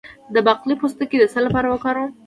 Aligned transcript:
د 0.33 0.35
باقلي 0.45 0.75
پوستکی 0.81 1.17
د 1.19 1.23
څه 1.33 1.39
لپاره 1.45 1.67
وکاروم؟ 1.69 2.11